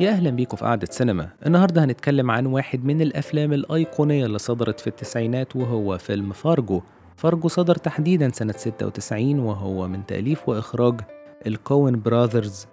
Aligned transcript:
يا 0.00 0.10
أهلا 0.10 0.30
بيكم 0.30 0.56
في 0.56 0.64
قعدة 0.64 0.86
سينما. 0.90 1.28
النهاردة 1.46 1.84
هنتكلم 1.84 2.30
عن 2.30 2.46
واحد 2.46 2.84
من 2.84 3.00
الأفلام 3.00 3.52
الأيقونية 3.52 4.26
اللي 4.26 4.38
صدرت 4.38 4.80
في 4.80 4.86
التسعينات 4.86 5.56
وهو 5.56 5.98
فيلم 5.98 6.32
فارجو. 6.32 6.82
فارجو 7.16 7.48
صدر 7.48 7.74
تحديدا 7.74 8.30
سنة 8.32 8.52
96 8.52 9.38
وهو 9.38 9.88
من 9.88 10.06
تأليف 10.06 10.48
وإخراج 10.48 11.00
الكوين 11.46 12.00
brothers 12.02 12.66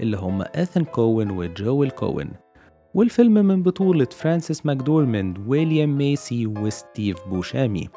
اللي 0.00 0.16
هم 0.16 0.42
إيثن 0.42 0.84
كوين 0.84 1.30
وجويل 1.30 1.90
كوين. 1.90 2.30
والفيلم 2.94 3.34
من 3.34 3.62
بطولة 3.62 4.06
فرانسيس 4.12 4.66
ماكدورمند 4.66 5.38
ويليام 5.46 5.98
ميسي 5.98 6.46
وستيف 6.46 7.16
بوشيمي. 7.28 7.88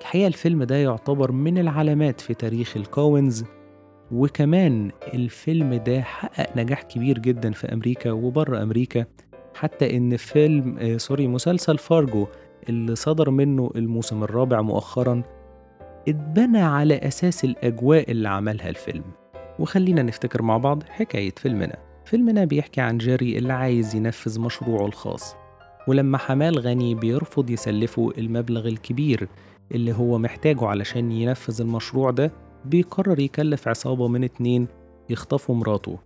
الحقيقة 0.00 0.26
الفيلم 0.26 0.62
ده 0.62 0.76
يعتبر 0.76 1.32
من 1.32 1.58
العلامات 1.58 2.20
في 2.20 2.34
تاريخ 2.34 2.76
الكوينز 2.76 3.44
وكمان 4.12 4.90
الفيلم 5.14 5.74
ده 5.74 6.00
حقق 6.02 6.56
نجاح 6.56 6.82
كبير 6.82 7.18
جدا 7.18 7.50
في 7.52 7.72
أمريكا 7.72 8.10
وبره 8.12 8.62
أمريكا. 8.62 9.04
حتى 9.54 9.96
إن 9.96 10.16
فيلم 10.16 10.78
آه 10.78 10.96
سوري 10.96 11.26
مسلسل 11.26 11.78
فارجو 11.78 12.26
اللي 12.68 12.96
صدر 12.96 13.30
منه 13.30 13.70
الموسم 13.76 14.22
الرابع 14.22 14.60
مؤخرا 14.60 15.22
اتبنى 16.08 16.58
على 16.60 16.94
أساس 16.94 17.44
الأجواء 17.44 18.10
اللي 18.10 18.28
عملها 18.28 18.68
الفيلم. 18.68 19.04
وخلينا 19.58 20.02
نفتكر 20.02 20.42
مع 20.42 20.56
بعض 20.56 20.82
حكاية 20.88 21.34
فيلمنا. 21.36 21.76
فيلمنا 22.04 22.44
بيحكي 22.44 22.80
عن 22.80 22.98
جيري 22.98 23.38
اللي 23.38 23.52
عايز 23.52 23.94
ينفذ 23.94 24.40
مشروعه 24.40 24.86
الخاص. 24.86 25.36
ولما 25.88 26.18
حماه 26.18 26.48
الغني 26.48 26.94
بيرفض 26.94 27.50
يسلفه 27.50 28.12
المبلغ 28.18 28.68
الكبير 28.68 29.28
اللي 29.74 29.92
هو 29.92 30.18
محتاجه 30.18 30.66
علشان 30.66 31.12
ينفذ 31.12 31.60
المشروع 31.60 32.10
ده 32.10 32.32
بيقرر 32.64 33.20
يكلف 33.20 33.68
عصابة 33.68 34.08
من 34.08 34.24
اتنين 34.24 34.68
يخطفوا 35.10 35.54
مراته. 35.54 35.98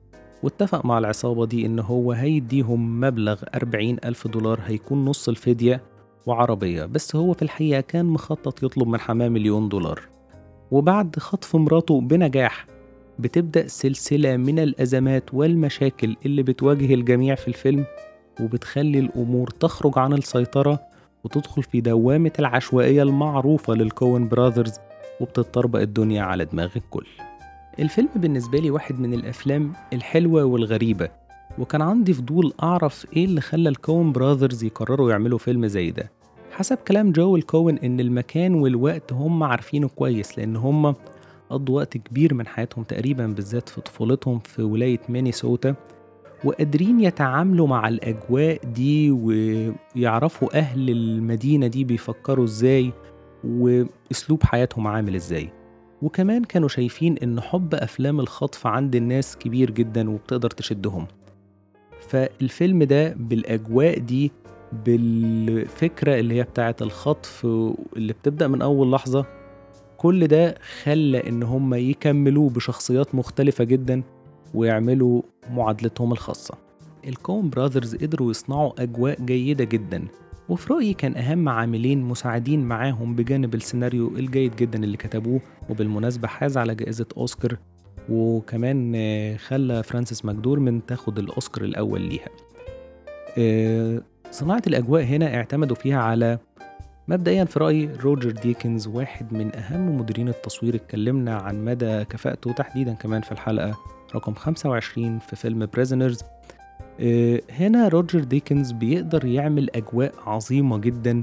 واتفق 0.43 0.85
مع 0.87 0.99
العصابة 0.99 1.47
دي 1.47 1.67
إن 1.67 1.79
هو 1.79 2.13
هيديهم 2.13 3.01
مبلغ 3.01 3.43
أربعين 3.55 3.97
ألف 4.05 4.29
دولار 4.29 4.61
هيكون 4.67 5.05
نص 5.05 5.29
الفدية 5.29 5.83
وعربية. 6.27 6.85
بس 6.85 7.17
هو 7.17 7.33
في 7.33 7.43
الحقيقة 7.43 7.81
كان 7.81 8.07
مخطط 8.07 8.63
يطلب 8.63 8.89
من 8.89 9.01
حماة 9.01 9.29
مليون 9.29 9.69
دولار. 9.69 10.01
وبعد 10.71 11.17
خطف 11.19 11.57
مراته 11.57 12.01
بنجاح 12.01 12.67
بتبدأ 13.19 13.67
سلسلة 13.67 14.37
من 14.37 14.59
الأزمات 14.59 15.35
والمشاكل 15.35 16.17
اللي 16.27 16.43
بتواجه 16.43 16.95
الجميع 16.95 17.35
في 17.35 17.49
الفيلم 17.49 17.85
وبتخلي 18.41 18.99
الأمور 18.99 19.49
تخرج 19.51 19.99
عن 19.99 20.13
السيطرة 20.13 20.81
وتدخل 21.25 21.63
في 21.63 21.81
دوامة 21.81 22.33
العشوائية 22.39 23.03
المعروفة 23.03 23.75
للكوين 23.75 24.29
brothers. 24.29 24.73
وبتطربق 25.21 25.81
الدنيا 25.81 26.23
على 26.23 26.45
دماغ 26.45 26.71
الكل. 26.77 27.07
الفيلم 27.79 28.09
بالنسبة 28.17 28.59
لي 28.59 28.71
واحد 28.71 29.01
من 29.01 29.15
الأفلام 29.15 29.73
الحلوة 29.93 30.45
والغريبة 30.45 31.09
وكان 31.59 31.83
عندي 31.83 32.13
فضول 32.13 32.53
أعرف 32.63 33.07
إيه 33.17 33.25
اللي 33.25 33.41
خلى 33.41 33.69
الكوين 33.69 34.13
brothers 34.13 34.65
يقرروا 34.65 35.11
يعملوا 35.11 35.39
فيلم 35.39 35.67
زي 35.67 35.91
ده. 35.91 36.11
حسب 36.53 36.77
كلام 36.77 37.13
جويل 37.13 37.37
كوين 37.37 37.79
إن 37.79 38.01
المكان 38.01 38.55
والوقت 38.55 39.13
هم 39.13 39.43
عارفينه 39.43 39.89
كويس 39.89 40.39
لأن 40.39 40.57
هم 40.57 40.95
قضوا 41.51 41.77
وقت 41.77 41.97
كبير 41.97 42.35
من 42.35 42.47
حياتهم 42.47 42.85
تقريبا 42.85 43.27
بالذات 43.27 43.69
في 43.69 43.81
طفولتهم 43.81 44.39
في 44.39 44.63
ولاية 44.63 45.01
مينيسوتا 45.09 45.75
وقادرين 46.45 47.01
يتعاملوا 47.01 47.67
مع 47.67 47.89
الأجواء 47.89 48.61
دي 48.65 49.11
ويعرفوا 49.11 50.59
أهل 50.59 50.91
المدينة 50.91 51.67
دي 51.67 51.85
بيفكروا 51.85 52.45
إزاي. 52.45 52.93
وأسلوب 53.45 54.43
حياتهم 54.43 54.87
عامل 54.87 55.15
إزاي. 55.15 55.49
وكمان 56.03 56.45
كانوا 56.45 56.69
شايفين 56.69 57.19
إن 57.19 57.41
حب 57.41 57.75
أفلام 57.75 58.21
الخطف 58.21 58.67
عند 58.67 58.97
الناس 58.97 59.37
كبير 59.37 59.71
جدا 59.71 60.11
وبتقدر 60.11 60.51
تشدهم. 60.51 61.07
فالفيلم 62.09 62.83
ده 62.83 63.15
بالأجواء 63.19 63.99
دي 63.99 64.33
بالفكرة 64.85 66.21
اللي 66.21 66.35
هي 66.35 66.43
بتاعة 66.43 66.77
الخطف 66.81 67.47
اللي 67.97 68.13
بتبدأ 68.13 68.49
من 68.49 68.63
أول 68.63 68.93
لحظة 68.93 69.27
كل 69.97 70.27
ده 70.27 70.55
خلى 70.83 71.29
إن 71.29 71.43
هم 71.43 71.75
يكملوه 71.75 72.51
بشخصيات 72.51 73.15
مختلفة 73.15 73.65
جدا 73.65 74.03
ويعملوا 74.55 75.23
معادلتهم 75.51 76.13
الخاصة. 76.13 76.55
الكوين 77.09 77.51
brothers 77.51 77.97
قدروا 77.97 78.31
يصنعوا 78.31 78.83
أجواء 78.83 79.21
جيدة 79.25 79.65
جدا. 79.65 80.05
وفي 80.49 80.73
رأيي 80.73 80.95
كان 80.95 81.17
أهم 81.17 81.49
عاملين 81.49 82.03
مساعدين 82.03 82.65
معاهم 82.65 83.15
بجانب 83.15 83.55
السيناريو 83.55 84.09
الجيد 84.09 84.57
جدا 84.57 84.85
اللي 84.85 84.97
كتبوه 84.97 85.41
وبالمناسبة 85.71 86.29
حاز 86.29 86.57
على 86.59 86.75
جائزة 86.75 87.07
أوسكار 87.17 87.57
وكمان 88.09 88.95
خلى 89.39 89.83
فرانسيس 89.83 90.25
ماكدورمند 90.25 90.87
تاخد 90.87 91.19
الأوسكار 91.19 91.65
الأول 91.65 92.01
ليها. 92.01 92.29
صناعة 94.31 94.63
الأجواء 94.67 95.03
هنا 95.03 95.35
اعتمدوا 95.35 95.77
فيها 95.77 95.99
على 96.03 96.39
مبدئيا 97.09 97.45
في 97.45 97.59
رأيي 97.59 97.91
روجر 98.03 98.31
ديكنز 98.31 98.87
واحد 98.87 99.33
من 99.33 99.57
أهم 99.57 99.97
مديرين 99.97 100.29
التصوير 100.29 100.75
اتكلمنا 100.75 101.35
عن 101.37 101.65
مدى 101.65 102.05
كفاءته 102.05 102.53
تحديدا 102.53 102.93
كمان 102.95 103.23
في 103.23 103.33
الحلقة 103.33 103.79
رقم 104.15 104.35
25 104.35 105.19
في 105.19 105.37
فيلم 105.37 105.67
Prisoners 105.67 106.23
هنا 107.51 107.89
روجر 107.89 108.25
ديكنز 108.25 108.73
بيقدر 108.73 109.25
يعمل 109.25 109.71
أجواء 109.77 110.15
عظيمة 110.27 110.79
جدا 110.79 111.23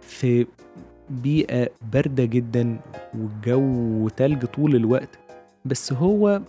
في 0.00 0.46
بيئة 1.10 1.68
باردة 1.92 2.24
جدا 2.24 2.80
والجو 3.14 4.08
تلج 4.08 4.44
طول 4.44 4.76
الوقت. 4.76 5.18
بس 5.64 5.92
هو 5.92 6.40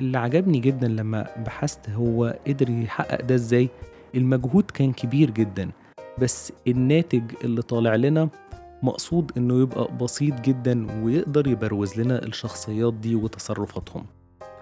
اللي 0.00 0.18
عجبني 0.18 0.58
جدا 0.58 0.88
لما 0.88 1.26
بحثت 1.46 1.90
هو 1.90 2.36
قدر 2.46 2.70
يحقق 2.70 3.22
ده 3.24 3.34
إزاي؟ 3.34 3.68
المجهود 4.14 4.64
كان 4.70 4.92
كبير 4.92 5.30
جدا 5.30 5.70
بس 6.22 6.52
الناتج 6.68 7.22
اللي 7.44 7.62
طالع 7.62 7.94
لنا 7.94 8.28
مقصود 8.82 9.32
إنه 9.36 9.60
يبقى 9.62 9.88
بسيط 10.00 10.40
جدا 10.40 11.02
ويقدر 11.04 11.46
يبروز 11.46 12.00
لنا 12.00 12.22
الشخصيات 12.22 12.94
دي 12.94 13.14
وتصرفاتهم. 13.14 14.06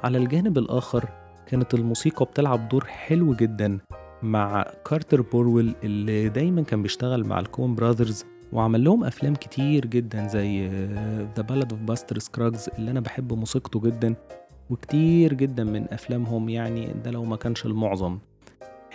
على 0.04 0.18
الجانب 0.18 0.58
الآخر 0.58 1.08
كانت 1.46 1.74
الموسيقى 1.74 2.24
بتلعب 2.24 2.68
دور 2.68 2.84
حلو 2.84 3.34
جدا 3.34 3.78
مع 4.22 4.64
كارتر 4.90 5.20
بورويل 5.20 5.74
اللي 5.84 6.28
دايما 6.28 6.62
كان 6.62 6.82
بيشتغل 6.82 7.24
مع 7.26 7.40
الكوين 7.40 7.74
brothers 7.74 8.24
وعمل 8.52 8.84
لهم 8.84 9.04
أفلام 9.04 9.34
كتير 9.34 9.86
جدا 9.86 10.26
زي 10.28 10.68
The 11.36 11.42
Ballad 11.42 11.72
of 11.72 11.80
Buster 11.82 12.18
Scruggs 12.18 12.68
اللي 12.78 12.90
أنا 12.90 13.00
بحب 13.00 13.32
موسيقته 13.32 13.80
جدا 13.80 14.14
وكتير 14.70 15.34
جدا 15.34 15.64
من 15.64 15.92
أفلامهم 15.92 16.48
يعني 16.48 16.92
ده 17.04 17.10
لو 17.10 17.24
ما 17.24 17.36
كانش 17.36 17.66
المعظم. 17.66 18.18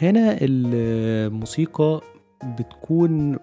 هنا 0.02 0.38
الموسيقى 0.42 2.02
بتكون 2.60 3.38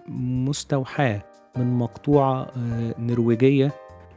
مستوحاة 0.45 1.21
من 1.57 1.73
مقطوعة 1.77 2.47
نرويجية 2.99 3.71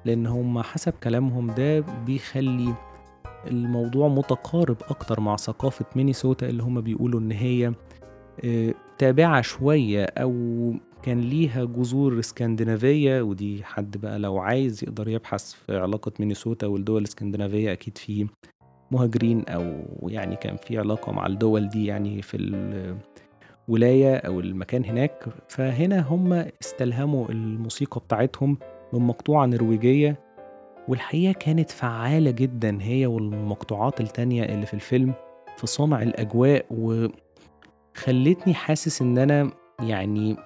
لأن 0.04 0.26
هم 0.26 0.62
حسب 0.62 0.92
كلامهم 1.02 1.50
ده 1.50 1.80
بيخلي 1.80 2.74
الموضوع 3.46 4.08
متقارب 4.08 4.76
أكتر 4.88 5.20
مع 5.20 5.36
ثقافة 5.36 5.84
مينيسوتا 5.96 6.48
اللي 6.48 6.62
هم 6.62 6.80
بيقولوا 6.80 7.20
إن 7.20 7.32
هي 7.32 7.72
تابعة 8.98 9.40
شوية 9.40 10.04
أو 10.04 10.32
كان 11.02 11.20
ليها 11.20 11.64
جذور 11.64 12.18
اسكندنافية 12.18 13.22
ودي 13.22 13.64
حد 13.64 13.96
بقى 13.96 14.18
لو 14.18 14.38
عايز 14.38 14.84
يقدر 14.84 15.08
يبحث 15.08 15.52
في 15.52 15.76
علاقة 15.78 16.12
مينيسوتا 16.20 16.66
والدول 16.66 16.98
الاسكندنافية 17.02 17.72
أكيد 17.72 17.98
في 17.98 18.26
مهاجرين 18.90 19.44
أو 19.48 19.82
يعني 20.08 20.36
كان 20.36 20.56
في 20.56 20.78
علاقة 20.78 21.12
مع 21.12 21.26
الدول 21.26 21.68
دي 21.68 21.86
يعني 21.86 22.22
في 22.22 22.36
الولاية 23.68 24.16
أو 24.16 24.40
المكان 24.40 24.84
هناك. 24.84 25.24
فهنا 25.48 26.00
هم 26.00 26.32
استلهموا 26.32 27.28
الموسيقى 27.28 28.00
بتاعتهم 28.00 28.56
من 28.92 29.00
مقطوعة 29.00 29.46
نرويجية 29.46 30.16
والحقيقة 30.90 31.32
كانت 31.32 31.70
فعالة 31.70 32.30
جدا 32.30 32.78
هي 32.82 33.06
والمقطوعات 33.06 34.00
التانية 34.00 34.44
اللي 34.44 34.66
في 34.66 34.74
الفيلم 34.74 35.14
في 35.56 35.66
صنع 35.66 36.02
الأجواء 36.02 36.66
وخلتني 36.70 38.54
حاسس 38.54 39.02
إن 39.02 39.18
أنا 39.18 39.50
يعني 39.80 40.36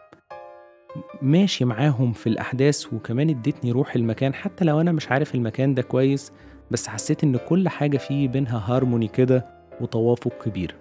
ماشي 1.23 1.64
معاهم 1.64 2.12
في 2.12 2.26
الأحداث 2.26 2.93
وكمان 2.93 3.31
ادتني 3.31 3.73
روح 3.73 3.94
المكان 3.94 4.35
حتى 4.35 4.64
لو 4.64 4.81
أنا 4.81 4.93
مش 4.93 5.11
عارف 5.11 5.35
المكان 5.35 5.75
ده 5.75 5.82
كويس 5.82 6.32
بس 6.70 6.88
حسيت 6.88 7.25
إن 7.25 7.37
كل 7.37 7.69
حاجة 7.69 7.99
فيه 7.99 8.29
بينها 8.29 8.62
هارموني 8.67 9.08
كده 9.08 9.47
وتوافق 9.81 10.44
كبير. 10.44 10.75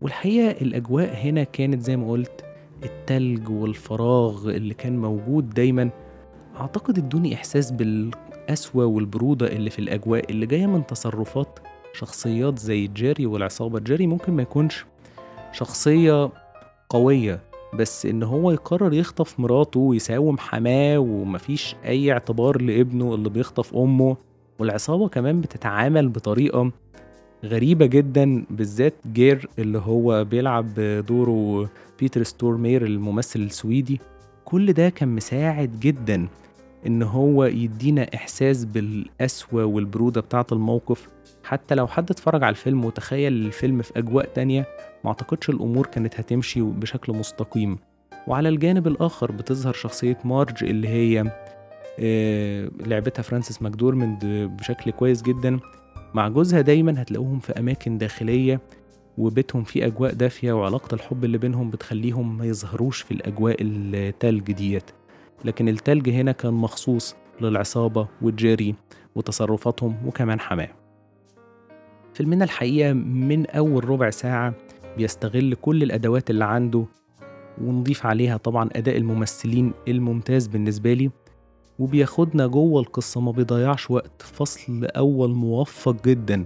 والحقيقة 0.00 0.50
الأجواء 0.62 1.14
هنا 1.16 1.44
كانت 1.44 1.82
زي 1.82 1.96
ما 1.96 2.10
قلت 2.10 2.44
التلج 2.82 3.48
والفراغ 3.48 4.50
اللي 4.50 4.74
كان 4.74 4.98
موجود 4.98 5.50
دايما. 5.50 5.90
أعتقد 6.60 6.98
ادوني 6.98 7.34
إحساس 7.34 7.70
بالقسوة 8.48 8.84
والبرودة 8.86 9.46
اللي 9.46 9.70
في 9.70 9.78
الأجواء 9.78 10.30
اللي 10.30 10.46
جاية 10.46 10.66
من 10.66 10.86
تصرفات 10.86 11.58
شخصيات 11.92 12.58
زي 12.58 12.86
جيري 12.86 13.26
والعصابة. 13.26 13.78
جيري 13.80 14.06
ممكن 14.06 14.32
ما 14.32 14.42
يكونش 14.42 14.84
شخصية 15.52 16.30
قوية 16.88 17.40
بس 17.74 18.06
إن 18.06 18.22
هو 18.22 18.50
يقرر 18.50 18.92
يخطف 18.92 19.40
مراته 19.40 19.80
ويساوم 19.80 20.38
حماة 20.38 20.98
ومفيش 20.98 21.76
أي 21.84 22.12
اعتبار 22.12 22.62
لابنه 22.62 23.14
اللي 23.14 23.30
بيخطف 23.30 23.74
أمه. 23.74 24.16
والعصابة 24.58 25.08
كمان 25.08 25.40
بتتعامل 25.40 26.08
بطريقة 26.08 26.70
غريبة 27.44 27.86
جدا 27.86 28.44
بالذات 28.50 28.94
جير 29.12 29.48
اللي 29.58 29.78
هو 29.78 30.24
بيلعب 30.24 30.74
دوره 31.08 31.68
بيتر 32.00 32.22
ستورمير 32.22 32.86
الممثل 32.86 33.40
السويدي. 33.40 34.00
كل 34.44 34.72
ده 34.72 34.88
كان 34.88 35.08
مساعد 35.08 35.80
جدا. 35.80 36.28
إن 36.86 37.02
هو 37.02 37.44
يدينا 37.44 38.06
إحساس 38.14 38.64
بالقسوة 38.64 39.64
والبرودة 39.64 40.20
بتاعة 40.20 40.46
الموقف. 40.52 41.08
حتى 41.44 41.74
لو 41.74 41.86
حد 41.86 42.10
اتفرج 42.10 42.42
على 42.42 42.50
الفيلم 42.50 42.84
وتخيل 42.84 43.32
الفيلم 43.32 43.82
في 43.82 43.98
أجواء 43.98 44.24
تانية 44.24 44.66
ما 45.04 45.08
أعتقدش 45.10 45.50
الأمور 45.50 45.86
كانت 45.86 46.20
هتمشي 46.20 46.60
بشكل 46.60 47.12
مستقيم. 47.12 47.78
وعلى 48.26 48.48
الجانب 48.48 48.86
الآخر 48.86 49.32
بتظهر 49.32 49.72
شخصية 49.72 50.18
مارج 50.24 50.64
اللي 50.64 50.88
هي 50.88 51.32
آه، 52.00 52.70
لعبتها 52.86 53.22
فرانسيس 53.22 53.62
ماكدورمند 53.62 54.18
بشكل 54.58 54.90
كويس 54.90 55.22
جدا. 55.22 55.60
مع 56.14 56.28
جوزها 56.28 56.60
دايما 56.60 57.02
هتلاقوهم 57.02 57.40
في 57.40 57.52
أماكن 57.52 57.98
داخلية 57.98 58.60
وبيتهم 59.18 59.64
فيه 59.64 59.86
أجواء 59.86 60.12
دافية 60.12 60.52
وعلاقة 60.52 60.94
الحب 60.94 61.24
اللي 61.24 61.38
بينهم 61.38 61.70
بتخليهم 61.70 62.38
ما 62.38 62.44
يظهروش 62.46 63.00
في 63.02 63.10
الأجواء 63.10 63.56
التلج 63.60 64.52
ديت. 64.52 64.90
لكن 65.44 65.68
التلج 65.68 66.10
هنا 66.10 66.32
كان 66.32 66.54
مخصوص 66.54 67.16
للعصابة 67.40 68.08
وجيري 68.22 68.74
وتصرفاتهم 69.14 69.96
وكمان 70.06 70.40
حماة. 70.40 70.68
فيلمنا 72.14 72.44
الحقيقة 72.44 72.92
من 72.92 73.46
أول 73.46 73.84
ربع 73.88 74.10
ساعة 74.10 74.54
بيستغل 74.96 75.54
كل 75.54 75.82
الأدوات 75.82 76.30
اللي 76.30 76.44
عنده 76.44 76.84
ونضيف 77.60 78.06
عليها 78.06 78.36
طبعا 78.36 78.68
أداء 78.72 78.96
الممثلين 78.96 79.72
الممتاز 79.88 80.46
بالنسبة 80.46 80.92
لي 80.92 81.10
وبياخدنا 81.78 82.46
جوه 82.46 82.80
القصة 82.80 83.20
ما 83.20 83.32
بيضيعش 83.32 83.90
وقت 83.90 84.22
فصل 84.22 84.84
أول 84.84 85.34
موفق 85.34 86.04
جدا 86.04 86.44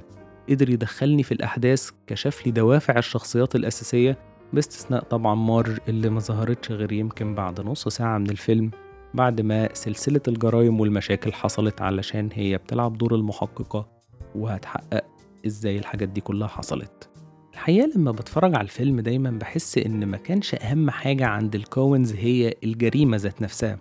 قدر 0.49 0.70
يدخلني 0.70 1.23
في 1.23 1.32
الأحداث 1.32 1.91
كشف 2.06 2.46
لي 2.46 2.52
دوافع 2.52 2.99
الشخصيات 2.99 3.56
الأساسية 3.56 4.19
باستثناء 4.53 5.05
طبعا 5.05 5.35
مارج 5.35 5.79
اللي 5.89 6.11
ما 6.11 6.21
ظهرتش 6.21 6.73
غير 6.73 6.93
يمكن 6.93 7.35
بعد 7.35 7.61
نص 7.61 7.89
ساعة 7.89 8.19
من 8.19 8.31
الفيلم 8.31 8.71
بعد 9.15 9.41
ما 9.41 9.75
سلسلة 9.75 10.21
الجرائم 10.29 10.81
والمشاكل 10.81 11.33
حصلت 11.33 11.83
علشان 11.83 12.29
هي 12.33 12.59
بتلعب 12.59 12.99
دور 12.99 13.15
المحققة 13.15 13.89
وهتحقق 14.35 15.05
إزاي 15.47 15.79
الحاجات 15.79 16.09
دي 16.09 16.21
كلها 16.21 16.49
حصلت. 16.49 17.09
الحقيقة 17.53 17.91
لما 17.97 18.11
بتفرج 18.12 18.55
على 18.55 18.65
الفيلم 18.65 19.00
دايما 19.00 19.31
بحس 19.31 19.79
إن 19.79 20.06
ما 20.06 20.17
كانش 20.17 20.55
أهم 20.55 20.91
حاجة 20.91 21.27
عند 21.27 21.55
ال 21.55 21.65
Coens 21.65 22.15
هي 22.15 22.55
الجريمة 22.65 23.17
ذات 23.17 23.43
نفسها. 23.43 23.79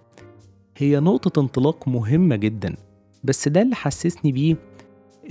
هي 0.78 1.00
نقطة 1.00 1.42
انطلاق 1.42 1.88
مهمة 1.88 2.36
جدا 2.36 2.76
بس 3.24 3.48
ده 3.48 3.62
اللي 3.62 3.76
حسسني 3.76 4.32
بيه 4.32 4.56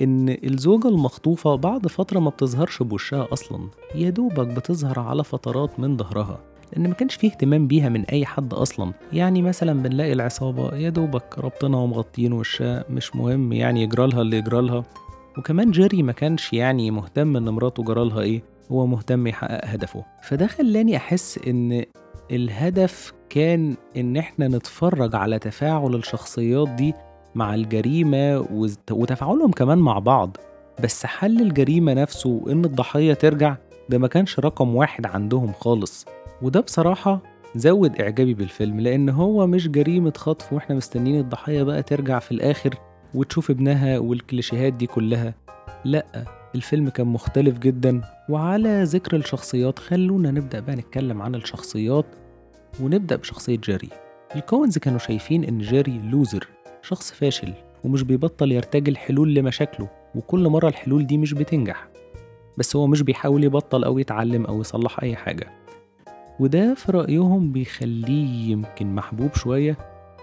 إن 0.01 0.37
الزوجة 0.45 0.89
المخطوفة 0.89 1.55
بعد 1.55 1.87
فترة 1.87 2.19
ما 2.19 2.31
بتظهرش 2.31 2.83
بوشها 2.83 3.29
أصلا 3.33 3.69
يا 3.95 4.11
دوبك 4.11 4.47
بتظهر 4.47 4.99
على 5.01 5.25
فترات 5.25 5.81
من 5.81 5.97
ظهرها 5.97 6.39
لأن 6.73 6.89
ما 6.89 6.95
كانش 6.95 7.15
فيه 7.15 7.29
اهتمام 7.31 7.67
بيها 7.67 7.89
من 7.89 8.05
أي 8.05 8.27
حد 8.27 8.55
أصلا. 8.55 8.93
يعني 9.13 9.43
مثلا 9.43 9.83
بنلاقي 9.83 10.13
العصابة 10.13 10.77
يا 10.77 10.89
دوبك 10.91 11.39
رابطينها 11.39 11.81
ومغطين 11.81 12.33
وشها 12.33 12.85
مش 12.91 13.17
مهم 13.17 13.53
يعني 13.53 13.83
يجرالها 13.83 14.23
اللي 14.23 14.37
يجرالها 14.37 14.83
وكمان 15.39 15.71
جيري 15.71 16.03
ما 16.03 16.13
كانش 16.13 16.53
يعني 16.53 16.91
مهتم 16.91 17.37
إن 17.37 17.49
مراته 17.49 17.83
جرالها 17.83 18.21
إيه 18.21 18.43
هو 18.73 18.87
مهتم 18.87 19.27
يحقق 19.27 19.61
هدفه. 19.65 20.05
فده 20.23 20.47
خلاني 20.47 20.97
أحس 20.97 21.39
إن 21.47 21.85
الهدف 22.31 23.13
كان 23.31 23.77
إن 23.97 24.17
إحنا 24.17 24.49
نتفرج 24.49 25.15
على 25.15 25.39
تفاعل 25.39 25.95
الشخصيات 25.95 26.69
دي 26.69 26.95
مع 27.37 27.55
الجريمة 27.55 28.47
وتفاعلهم 28.91 29.51
كمان 29.51 29.79
مع 29.79 29.99
بعض. 29.99 30.37
بس 30.83 31.07
حل 31.07 31.41
الجريمة 31.41 31.95
نفسه 31.95 32.31
وإن 32.31 32.65
الضحية 32.65 33.15
ترجع؟ 33.15 33.57
ده 33.89 33.99
ما 33.99 34.09
كانش 34.09 34.39
رقم 34.41 34.75
واحد 34.77 35.07
عندهم 35.07 35.53
خالص. 35.53 36.07
وده 36.43 36.61
بصراحة 36.61 37.23
زود 37.57 38.01
إعجابي 38.01 38.35
بالفيلم 38.35 38.81
لأن 38.81 39.09
هو 39.09 39.47
مش 39.47 39.69
جريمة 39.69 40.13
خطف 40.17 40.53
وإحنا 40.53 40.77
مستنيين 40.77 41.21
الضحية 41.21 41.63
بقى 41.63 41.83
ترجع 41.83 42.19
في 42.19 42.33
الآخر 42.33 42.75
وتشوف 43.15 43.51
ابنها 43.51 43.99
والكليشيهات 43.99 44.73
دي 44.73 44.87
كلها. 44.87 45.35
لأ 45.85 46.07
الفيلم 46.55 46.89
كان 46.89 47.07
مختلف 47.07 47.59
جدا. 47.59 48.01
وعلى 48.29 48.83
ذكر 48.83 49.17
الشخصيات 49.17 49.79
خلونا 49.79 50.31
نبدأ 50.31 50.61
بقى 50.61 50.77
نتكلم 50.77 51.23
عن 51.23 51.35
الشخصيات 51.35 52.07
ونبدأ 52.83 53.17
بشخصية 53.17 53.57
جيري. 53.57 53.89
ال 54.37 54.44
Coens 54.44 54.79
كانوا 54.79 54.99
شايفين 54.99 55.45
إن 55.45 55.59
جيري 55.59 55.99
loser 55.99 56.49
شخص 56.89 57.13
فاشل 57.13 57.53
ومش 57.85 58.03
بيبطل 58.03 58.53
يرتجل 58.53 58.97
حلول 58.97 59.35
لمشاكله 59.35 59.89
وكل 60.15 60.49
مرة 60.49 60.69
الحلول 60.69 61.07
دي 61.07 61.19
مش 61.19 61.35
بتنجح. 61.35 61.89
بس 62.59 62.77
هو 62.77 62.87
مش 62.87 63.03
بيحاول 63.03 63.45
يبطل 63.45 63.85
أو 63.85 63.99
يتعلم 63.99 64.47
أو 64.47 64.61
يصلح 64.61 65.01
أي 65.03 65.17
حاجة. 65.17 65.53
وده 66.41 66.75
في 66.75 66.93
رأيهم 66.93 67.53
بيخليه 67.53 68.51
يمكن 68.51 68.95
محبوب 68.95 69.35
شوية 69.35 69.77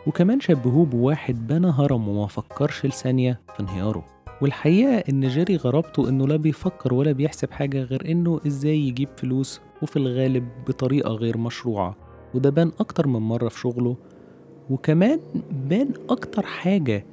وكمان 0.07 0.39
شبهوه 0.39 0.85
بواحد 0.85 1.47
بنى 1.47 1.67
هرم 1.67 2.07
وما 2.07 2.27
فكرش 2.27 2.85
لثانية 2.85 3.39
في 3.53 3.59
انهياره. 3.59 4.05
والحقيقة 4.41 5.03
إن 5.09 5.27
جيري 5.27 5.55
غرابته 5.55 6.09
إنه 6.09 6.27
لا 6.27 6.35
بيفكر 6.35 6.93
ولا 6.93 7.11
بيحسب 7.11 7.51
حاجة 7.51 7.83
غير 7.83 8.11
إنه 8.11 8.39
إزاي 8.47 8.79
يجيب 8.79 9.09
فلوس 9.17 9.61
وفي 9.81 9.97
الغالب 9.97 10.47
بطريقة 10.67 11.09
غير 11.11 11.37
مشروعة. 11.37 11.95
وده 12.33 12.49
بان 12.49 12.71
أكتر 12.79 13.07
من 13.07 13.19
مرة 13.19 13.49
في 13.49 13.59
شغله 13.59 13.97
وكمان 14.69 15.19
بان 15.69 15.89
أكتر 16.09 16.45
حاجة 16.45 17.05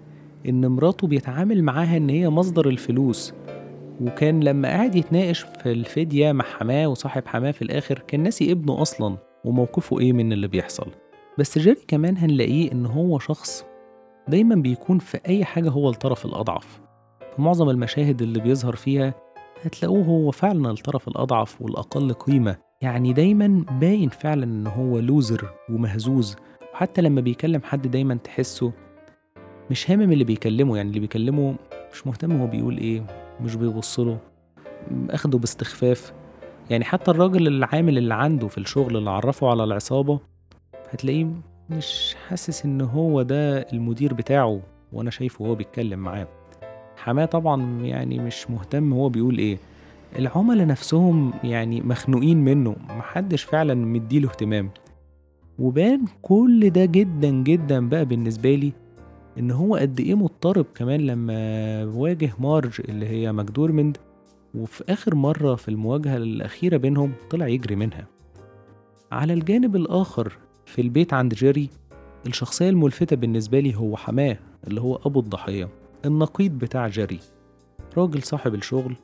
إن 0.48 0.66
مراته 0.66 1.06
بيتعامل 1.06 1.62
معاها 1.64 1.96
إن 1.96 2.10
هي 2.10 2.30
مصدر 2.30 2.68
الفلوس. 2.68 3.34
وكان 4.00 4.40
لما 4.44 4.68
قاعد 4.68 4.94
يتناقش 4.94 5.40
في 5.40 5.72
الفدية 5.72 6.32
مع 6.32 6.44
حماة 6.44 6.86
وصاحب 6.86 7.22
حماة 7.26 7.50
في 7.50 7.62
الآخر 7.62 7.98
كان 7.98 8.22
ناسي 8.22 8.52
ابنه 8.52 8.82
أصلا 8.82 9.16
وموقفه 9.44 10.00
إيه 10.00 10.12
من 10.12 10.32
اللي 10.32 10.48
بيحصل. 10.48 10.86
بس 11.38 11.58
جيري 11.58 11.80
كمان 11.88 12.16
هنلاقيه 12.16 12.72
إن 12.72 12.86
هو 12.86 13.18
شخص 13.18 13.64
دايما 14.28 14.54
بيكون 14.54 14.98
في 14.98 15.20
أي 15.28 15.44
حاجة 15.44 15.68
هو 15.70 15.90
الطرف 15.90 16.24
الأضعف. 16.24 16.80
في 17.36 17.42
معظم 17.42 17.70
المشاهد 17.70 18.22
اللي 18.22 18.40
بيظهر 18.40 18.76
فيها 18.76 19.14
هتلاقوه 19.62 20.04
هو 20.04 20.30
فعلا 20.30 20.70
الطرف 20.70 21.08
الأضعف 21.08 21.62
والأقل 21.62 22.12
قيمة. 22.12 22.56
يعني 22.80 23.12
دايما 23.12 23.64
باين 23.80 24.08
فعلا 24.08 24.44
إن 24.44 24.66
هو 24.66 24.98
لوزر 24.98 25.50
ومهزوز. 25.70 26.36
وحتى 26.80 27.02
لما 27.02 27.20
بيكلم 27.20 27.60
حد 27.64 27.90
دايما 27.90 28.14
تحسه 28.14 28.72
مش 29.70 29.90
هامم 29.90 30.12
اللي 30.12 30.24
بيكلمه 30.24 30.76
يعني 30.76 30.88
اللي 30.88 31.00
بيكلمه 31.00 31.54
مش 31.92 32.06
مهتم 32.06 32.32
هو 32.40 32.46
بيقول 32.46 32.78
إيه 32.78 33.02
مش 33.40 33.54
بيبصله 33.54 34.18
أخده 35.10 35.38
باستخفاف. 35.38 36.12
يعني 36.70 36.84
حتى 36.84 37.10
الراجل 37.10 37.46
العامل 37.46 37.98
اللي 37.98 38.14
عنده 38.14 38.48
في 38.48 38.58
الشغل 38.58 38.96
اللي 38.96 39.10
عرفه 39.10 39.50
على 39.50 39.64
العصابة 39.64 40.20
هتلاقيه 40.90 41.26
مش 41.70 42.16
حاسس 42.28 42.64
إن 42.64 42.80
هو 42.80 43.22
ده 43.22 43.58
المدير 43.58 44.14
بتاعه 44.14 44.60
وأنا 44.92 45.10
شايفه 45.10 45.46
هو 45.46 45.54
بيتكلم 45.54 45.98
معاه. 45.98 46.28
حماة 46.96 47.24
طبعا 47.24 47.80
يعني 47.82 48.18
مش 48.18 48.50
مهتم 48.50 48.92
هو 48.92 49.08
بيقول 49.08 49.38
إيه. 49.38 49.58
العملاء 50.18 50.66
نفسهم 50.66 51.32
يعني 51.44 51.80
مخنوقين 51.80 52.44
منه 52.44 52.76
محدش 52.88 53.42
فعلا 53.42 53.74
مديله 53.74 54.28
اهتمام. 54.28 54.70
وبان 55.60 56.04
كل 56.22 56.70
ده 56.70 56.84
جدا 56.84 57.30
جدا 57.30 57.88
بقى 57.88 58.04
بالنسبة 58.04 58.54
لي 58.54 58.72
إن 59.38 59.50
هو 59.50 59.76
قد 59.76 60.00
إيه 60.00 60.14
مضطرب 60.14 60.66
كمان 60.74 61.00
لما 61.00 61.34
واجه 61.84 62.30
مارج 62.38 62.80
اللي 62.88 63.06
هي 63.08 63.32
ماكدورمند 63.32 63.96
وفي 64.54 64.84
آخر 64.88 65.14
مرة 65.14 65.54
في 65.54 65.68
المواجهة 65.68 66.16
الأخيرة 66.16 66.76
بينهم 66.76 67.12
طلع 67.30 67.48
يجري 67.48 67.76
منها. 67.76 68.06
على 69.12 69.32
الجانب 69.32 69.76
الآخر 69.76 70.38
في 70.66 70.80
البيت 70.82 71.12
عند 71.14 71.34
جيري 71.34 71.68
الشخصية 72.26 72.68
الملفتة 72.70 73.16
بالنسبة 73.16 73.60
لي 73.60 73.76
هو 73.76 73.96
حماة 73.96 74.38
اللي 74.66 74.80
هو 74.80 74.96
أبو 75.06 75.20
الضحية 75.20 75.68
النقيض 76.04 76.52
بتاع 76.52 76.88
جيري. 76.88 77.18
راجل 77.96 78.22
صاحب 78.22 78.54
الشغل 78.54 78.96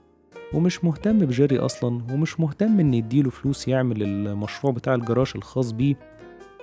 ومش 0.54 0.84
مهتم 0.84 1.18
بجيري 1.18 1.58
أصلا 1.58 2.00
ومش 2.12 2.40
مهتم 2.40 2.80
إن 2.80 2.94
يديله 2.94 3.30
فلوس 3.30 3.68
يعمل 3.68 4.02
المشروع 4.02 4.72
بتاع 4.72 4.94
الجراج 4.94 5.32
الخاص 5.36 5.72
بيه 5.72 5.96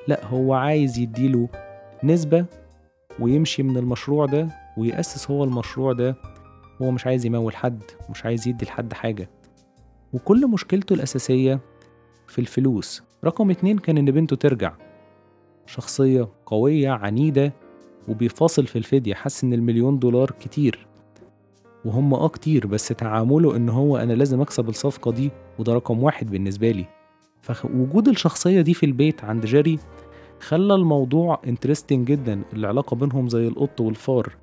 لأ 0.08 0.26
هو 0.26 0.54
عايز 0.54 1.00
يديله 1.00 1.50
نسبة 2.04 2.46
ويمشي 3.20 3.64
من 3.64 3.78
المشروع 3.78 4.26
ده 4.26 4.48
ويأسس 4.78 5.32
هو 5.32 5.44
المشروع 5.44 5.94
ده. 5.94 6.16
هو 6.82 6.92
مش 6.92 7.08
عايز 7.08 7.26
يمول 7.26 7.56
حد 7.56 7.84
مش 8.10 8.26
عايز 8.26 8.48
يدي 8.48 8.66
لحد 8.66 8.94
حاجة. 8.94 9.30
وكل 10.14 10.48
مشكلته 10.48 10.94
الأساسية 10.94 11.60
في 12.28 12.40
الفلوس. 12.40 13.04
رقم 13.26 13.50
اتنين 13.52 13.78
كان 13.78 13.98
إن 13.98 14.06
بنته 14.12 14.36
ترجع. 14.36 14.74
شخصية 15.66 16.28
قوية 16.46 16.90
عنيدة 16.90 17.54
وبيفاصل 18.08 18.68
في 18.68 18.76
الفدية 18.76 19.14
حس 19.14 19.44
إن 19.44 19.54
المليون 19.54 20.00
دولار 20.00 20.32
كتير. 20.32 20.88
وهم 21.86 22.14
آه 22.14 22.28
كتير 22.28 22.68
بس 22.68 22.88
تعامله 22.88 23.56
إن 23.56 23.70
هو 23.70 23.98
أنا 23.98 24.14
لازم 24.14 24.42
أكسب 24.42 24.70
الصفقة 24.70 25.12
دي 25.12 25.32
وده 25.60 25.74
رقم 25.74 26.04
واحد 26.04 26.30
بالنسبة 26.32 26.72
لي. 26.72 26.86
فوجود 27.42 28.08
الشخصية 28.08 28.62
دي 28.62 28.74
في 28.74 28.86
البيت 28.86 29.24
عند 29.24 29.46
جيري 29.46 29.80
خلى 30.44 30.76
الموضوع 30.76 31.42
interesting 31.48 32.08
جدا 32.08 32.42
العلاقة 32.54 32.96
بينهم 32.96 33.30
زي 33.30 33.48
القط 33.48 33.82
والفار. 33.82 34.36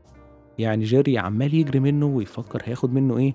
يعني 0.59 0.85
جيري 0.85 1.19
عمال 1.19 1.55
يجري 1.55 1.81
منه 1.81 2.07
ويفكر 2.07 2.63
هياخد 2.65 2.93
منه 2.93 3.19
إيه 3.19 3.35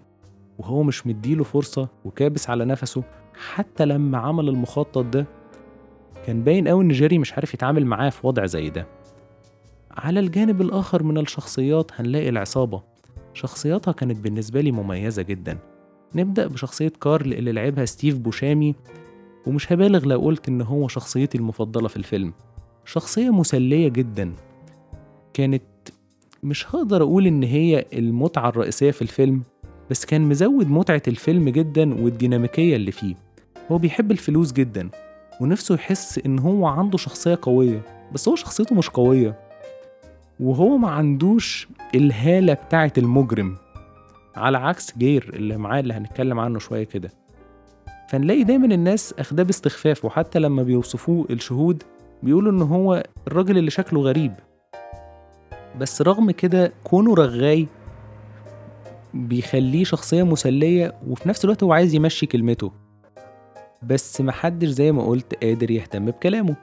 وهو 0.58 0.84
مش 0.84 1.08
مديله 1.08 1.44
فرصة 1.44 1.90
وكابس 2.06 2.50
على 2.50 2.66
نفسه. 2.66 3.04
حتى 3.34 3.86
لما 3.86 4.18
عمل 4.18 4.50
المخطط 4.50 5.06
ده 5.06 5.26
كان 6.26 6.44
باين 6.44 6.68
قوي 6.68 6.84
إن 6.84 6.90
جيري 6.90 7.18
مش 7.18 7.34
عارف 7.34 7.54
يتعامل 7.54 7.86
معاه 7.86 8.10
في 8.10 8.28
وضع 8.28 8.46
زي 8.46 8.70
ده. 8.70 8.88
على 9.92 10.20
الجانب 10.20 10.62
الآخر 10.62 11.04
من 11.04 11.18
الشخصيات 11.18 11.92
هنلاقي 11.94 12.30
العصابة. 12.30 12.84
شخصياتها 13.34 13.92
كانت 13.92 14.18
بالنسبة 14.18 14.62
لي 14.62 14.72
مميزة 14.72 15.22
جدا. 15.22 15.58
نبدأ 16.16 16.48
بشخصية 16.48 16.94
كارل 17.02 17.34
اللي 17.34 17.52
لعبها 17.52 17.86
ستيف 17.86 18.18
بوشامي 18.18 18.76
ومش 19.48 19.74
هبالغ 19.74 20.06
لو 20.06 20.22
قلت 20.22 20.50
إن 20.50 20.62
هو 20.62 20.88
شخصيتي 20.88 21.38
المفضلة 21.38 21.88
في 21.88 21.98
الفيلم. 21.98 22.34
شخصية 22.86 23.30
مسلية 23.30 23.88
جدا. 23.88 24.32
كانت 25.34 25.64
مش 26.44 26.76
هقدر 26.76 27.04
أقول 27.04 27.28
إن 27.28 27.44
هي 27.44 27.86
المتعة 27.94 28.50
الرئيسية 28.50 28.92
في 28.92 29.02
الفيلم 29.02 29.42
بس 29.90 30.06
كان 30.06 30.22
مزود 30.22 30.70
متعة 30.70 31.02
الفيلم 31.08 31.50
جدا 31.50 32.04
والديناميكية 32.04 32.76
اللي 32.76 32.92
فيه. 32.92 33.16
هو 33.72 33.78
بيحب 33.78 34.12
الفلوس 34.12 34.54
جدا 34.54 34.90
ونفسه 35.42 35.76
يحس 35.76 36.20
إن 36.26 36.40
هو 36.40 36.66
عنده 36.66 36.98
شخصية 36.98 37.40
قوية 37.42 37.82
بس 38.14 38.28
هو 38.28 38.36
شخصيته 38.36 38.76
مش 38.76 38.90
قوية. 38.90 39.40
وهو 40.40 40.78
ما 40.78 40.90
عندوش 40.90 41.68
الهالة 41.96 42.54
بتاعة 42.54 42.94
المجرم 42.98 43.58
على 44.36 44.58
عكس 44.58 44.98
جير 44.98 45.32
اللي 45.34 45.58
معاه 45.58 45.80
اللي 45.80 45.94
هنتكلم 45.94 46.40
عنه 46.40 46.60
شوية 46.60 46.84
كده. 46.84 47.12
فنلاقي 48.10 48.44
دايما 48.44 48.66
الناس 48.66 49.14
أخداه 49.20 49.44
باستخفاف 49.44 50.06
وحتى 50.06 50.40
لما 50.40 50.64
بيوصفوه 50.64 51.26
الشهود 51.30 51.84
بيقولوا 52.24 52.52
إن 52.52 52.62
هو 52.62 53.04
الراجل 53.28 53.58
اللي 53.58 53.72
شكله 53.72 54.02
غريب. 54.02 54.34
بس 55.80 56.02
رغم 56.02 56.32
كده 56.32 56.74
كونه 56.84 57.16
رغاي 57.16 57.68
بيخليه 59.14 59.84
شخصية 59.84 60.24
مسلية 60.24 60.94
وفي 61.08 61.30
نفس 61.30 61.46
الوقت 61.46 61.64
هو 61.64 61.74
عايز 61.74 61.96
يمشي 61.96 62.26
كلمته. 62.26 62.72
بس 63.84 64.22
محدش 64.22 64.68
زي 64.68 64.92
ما 64.92 65.06
قلت 65.06 65.44
قادر 65.44 65.72
يهتم 65.72 66.06
بكلامه. 66.06 66.56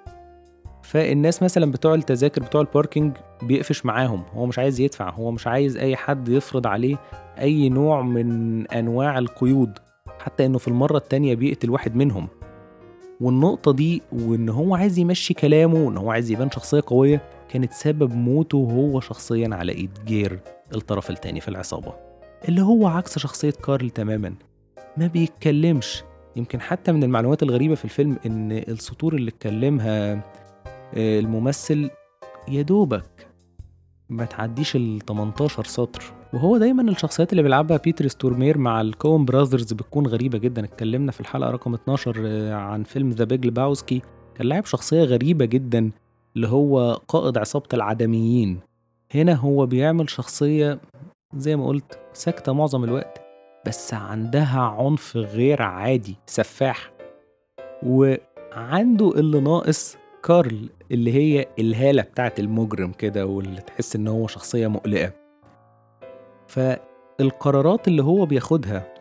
فالناس 0.82 1.42
مثلا 1.42 1.70
بتوع 1.70 1.94
التذاكر 1.94 2.42
بتوع 2.42 2.60
الباركينج 2.60 3.16
بيقفش 3.42 3.86
معاهم. 3.86 4.22
هو 4.34 4.46
مش 4.46 4.58
عايز 4.58 4.80
يدفع 4.80 5.10
هو 5.10 5.30
مش 5.30 5.46
عايز 5.46 5.76
أي 5.76 5.96
حد 5.96 6.28
يفرض 6.28 6.66
عليه 6.66 6.96
أي 7.38 7.68
نوع 7.68 8.02
من 8.02 8.66
أنواع 8.66 9.18
القيود. 9.18 9.78
حتى 10.18 10.46
إنه 10.46 10.58
في 10.58 10.68
المرة 10.68 10.96
التانية 10.96 11.34
بيقتل 11.34 11.70
واحد 11.70 11.96
منهم. 11.96 12.28
والنقطة 13.22 13.72
دي 13.72 14.02
وإن 14.12 14.48
هو 14.48 14.74
عايز 14.74 14.98
يمشي 14.98 15.34
كلامه 15.34 15.74
وإن 15.86 15.96
هو 15.96 16.10
عايز 16.10 16.30
يبان 16.30 16.50
شخصية 16.50 16.82
قوية 16.86 17.22
كانت 17.48 17.72
سبب 17.72 18.14
موته 18.14 18.56
هو 18.56 19.00
شخصيا 19.00 19.48
على 19.52 19.72
ايد 19.72 19.98
جير 20.06 20.40
الطرف 20.74 21.10
التاني 21.10 21.40
في 21.40 21.48
العصابة 21.48 21.92
اللي 22.48 22.62
هو 22.62 22.86
عكس 22.86 23.18
شخصية 23.18 23.50
كارل 23.50 23.90
تماما. 23.90 24.34
ما 24.96 25.06
بيتكلمش. 25.06 26.04
يمكن 26.36 26.60
حتى 26.60 26.92
من 26.92 27.04
المعلومات 27.04 27.42
الغريبة 27.42 27.74
في 27.74 27.84
الفيلم 27.84 28.16
إن 28.26 28.52
السطور 28.52 29.14
اللي 29.14 29.30
اتكلمها 29.30 30.12
آه، 30.94 31.20
الممثل 31.20 31.90
يا 32.48 32.62
دوبك 32.62 33.26
ما 34.08 34.24
تعديش 34.24 34.76
ال 34.76 35.00
18 35.08 35.64
سطر. 35.64 36.21
وهو 36.32 36.56
دايما 36.56 36.82
الشخصيات 36.82 37.32
اللي 37.32 37.42
بيلعبها 37.42 37.76
بيتر 37.76 38.08
ستورمير 38.08 38.58
مع 38.58 38.80
ال 38.80 38.89
Coen 38.89 39.24
Brothers 39.24 39.72
بتكون 39.72 40.06
غريبة 40.06 40.38
جدا. 40.38 40.64
اتكلمنا 40.64 41.12
في 41.12 41.20
الحلقة 41.20 41.50
رقم 41.50 41.74
12 41.74 42.22
آه، 42.26 42.54
عن 42.54 42.82
فيلم 42.82 43.10
The 43.10 43.24
Big 43.24 43.46
Lebowski 43.46 44.02
كان 44.34 44.46
لاعب 44.46 44.64
شخصية 44.64 45.04
غريبة 45.04 45.44
جدا 45.44 45.90
اللي 46.36 46.48
هو 46.48 47.00
قائد 47.08 47.38
عصابة 47.38 47.68
العدميين. 47.74 48.60
هنا 49.14 49.34
هو 49.34 49.66
بيعمل 49.66 50.10
شخصية 50.10 50.80
زي 51.36 51.56
ما 51.56 51.66
قلت 51.66 51.98
ساكتة 52.12 52.52
معظم 52.52 52.84
الوقت 52.84 53.20
بس 53.66 53.94
عندها 53.94 54.60
عنف 54.60 55.16
غير 55.16 55.62
عادي 55.62 56.16
سفاح. 56.26 56.92
وعنده 57.82 59.12
اللي 59.16 59.40
ناقص 59.40 59.96
كارل 60.22 60.68
اللي 60.90 61.12
هي 61.12 61.46
الهالة 61.58 62.02
بتاعت 62.02 62.40
المجرم 62.40 62.92
كده 62.92 63.26
واللي 63.26 63.60
تحس 63.60 63.96
إن 63.96 64.08
هو 64.08 64.26
شخصية 64.26 64.66
مقلقة. 64.66 65.21
فالقرارات 66.52 67.88
اللي 67.88 68.02
هو 68.02 68.26
بياخدها 68.26 68.94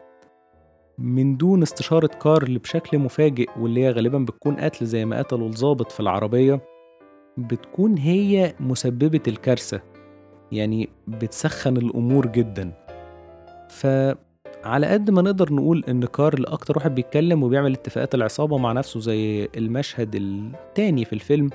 من 0.97 1.37
دون 1.37 1.61
استشارة 1.61 2.07
كارل 2.07 2.57
بشكل 2.57 2.99
مفاجئ 2.99 3.49
واللي 3.59 3.83
هي 3.83 3.91
غالبا 3.91 4.17
بتكون 4.17 4.55
قتل 4.55 4.85
زي 4.85 5.05
ما 5.05 5.17
قتلوا 5.19 5.47
الظابط 5.47 5.91
في 5.91 5.99
العربية 5.99 6.61
بتكون 7.37 7.97
هي 7.97 8.53
مسببة 8.59 9.21
الكارثة. 9.27 9.81
يعني 10.51 10.89
بتسخن 11.07 11.77
الأمور 11.77 12.27
جدا. 12.27 12.71
فعلى 13.69 14.87
قد 14.87 15.11
ما 15.11 15.21
نقدر 15.21 15.53
نقول 15.53 15.83
إن 15.89 16.05
كارل 16.05 16.45
أكتر 16.45 16.77
واحد 16.77 16.95
بيتكلم 16.95 17.43
وبيعمل 17.43 17.73
اتفاقات 17.73 18.15
العصابة 18.15 18.57
مع 18.57 18.71
نفسه 18.71 18.99
زي 18.99 19.49
المشهد 19.57 20.15
التاني 20.15 21.05
في 21.05 21.13
الفيلم 21.13 21.49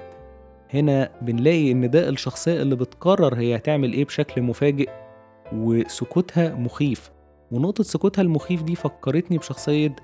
هنا 0.75 1.11
بنلاقي 1.23 1.73
إن 1.73 1.91
ده 1.91 2.09
الشخصية 2.09 2.63
اللي 2.63 2.77
بتقرر 2.77 3.35
هي 3.35 3.57
هتعمل 3.57 3.93
إيه 3.93 4.05
بشكل 4.05 4.43
مفاجئ 4.43 5.06
وسكوتها 5.53 6.55
مخيف. 6.55 7.11
ونقطة 7.51 7.85
سكوتها 7.85 8.23
المخيف 8.23 8.63
دي 8.63 8.75
فكرتني 8.75 9.39
بشخصية 9.39 9.97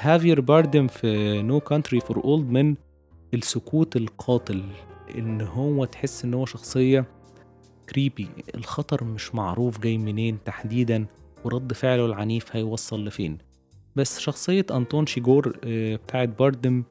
هافير 0.00 0.40
باردم 0.40 0.86
في 0.86 1.42
No 1.42 1.60
Country 1.60 2.00
for 2.00 2.24
Old 2.24 2.76
Men 2.76 2.80
السكوت 3.34 3.96
القاتل 3.96 4.62
إن 5.18 5.40
هو 5.40 5.84
تحس 5.84 6.24
إن 6.24 6.34
هو 6.34 6.46
شخصية 6.46 7.04
creepy 7.90 8.28
الخطر 8.54 9.04
مش 9.04 9.34
معروف 9.34 9.80
جاي 9.80 9.98
منين 9.98 10.38
تحديدا 10.44 11.06
ورد 11.44 11.72
فعله 11.72 12.06
العنيف 12.06 12.56
هيوصل 12.56 13.04
لفين. 13.04 13.38
بس 13.96 14.18
شخصية 14.18 14.66
أنطون 14.70 15.06
شيجور 15.06 15.58
آه، 15.64 15.96
بتاعت 15.96 16.28
باردم 16.38 16.82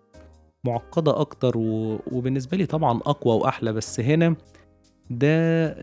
معقدة 0.65 1.21
أكتر. 1.21 1.53
وبالنسبة 1.57 2.57
لي 2.57 2.65
طبعا 2.65 2.97
أقوى 2.97 3.35
وأحلى. 3.35 3.73
بس 3.73 3.99
هنا 3.99 4.35
ده 5.09 5.27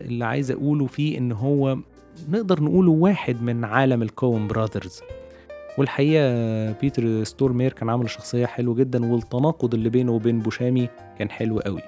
اللي 0.05 0.25
عايز 0.25 0.51
أقوله 0.51 0.85
فيه 0.87 1.17
إن 1.17 1.31
هو 1.31 1.77
نقدر 2.29 2.63
نقوله 2.63 2.91
واحد 2.91 3.41
من 3.41 3.65
عالم 3.65 4.01
ال 4.01 4.10
Coen 4.10 4.47
Brothers. 4.47 5.01
والحقيقة 5.77 6.71
بيتر 6.71 7.23
ستورمير 7.23 7.73
كان 7.73 7.89
عامل 7.89 8.09
شخصية 8.09 8.45
حلو 8.45 8.75
جدا 8.75 9.05
والتناقض 9.05 9.73
اللي 9.73 9.89
بينه 9.89 10.11
وبين 10.11 10.39
بوشامي 10.39 10.89
كان 11.19 11.29
حلو 11.29 11.59
قوي. 11.59 11.81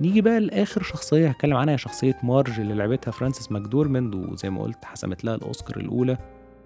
نيجي 0.00 0.20
بقى 0.20 0.40
لآخر 0.40 0.82
شخصية 0.82 1.28
هتكلم 1.28 1.56
عنها 1.56 1.76
شخصية 1.76 2.18
مارج 2.22 2.60
اللي 2.60 2.74
لعبتها 2.74 3.10
فرانسيس 3.10 3.52
ماكدورمند 3.52 4.14
وزي 4.14 4.50
ما 4.50 4.62
قلت 4.62 4.84
حسمت 4.84 5.24
لها 5.24 5.34
الأوسكار 5.34 5.76
الأولى. 5.76 6.18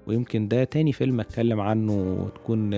ويمكن 0.06 0.48
ده 0.48 0.64
تاني 0.64 0.92
فيلم 0.92 1.20
أتكلم 1.20 1.60
عنه 1.60 2.28
تكون 2.34 2.70